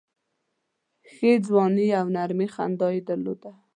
[1.11, 3.51] ښې ځواني او نرمي خندا یې درلوده.